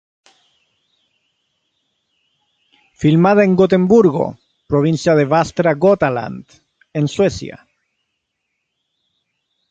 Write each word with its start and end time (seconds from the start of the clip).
Filmada 3.03 3.43
en 3.47 3.53
Gotemburgo, 3.59 4.25
Provincia 4.71 5.13
de 5.19 5.25
Västra 5.33 5.71
Götaland, 5.81 6.45
en 6.99 7.05
Suecia. 7.15 7.57